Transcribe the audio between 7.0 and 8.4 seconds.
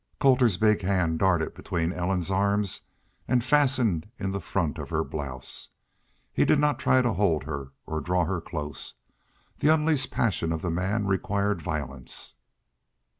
to hold her or draw